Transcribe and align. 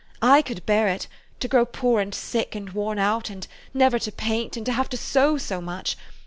/ 0.21 0.21
could 0.47 0.65
bear 0.65 0.87
it, 0.87 1.05
to 1.39 1.47
grow 1.47 1.63
poor 1.63 2.01
and 2.01 2.15
sick 2.15 2.55
and 2.55 2.71
worn 2.71 2.97
out, 2.97 3.29
and 3.29 3.45
never 3.71 3.99
to 3.99 4.11
paint, 4.11 4.57
and 4.57 4.65
to 4.65 4.71
have 4.71 4.89
to 4.89 4.97
sew 4.97 5.37
so 5.37 5.61
much 5.61 5.95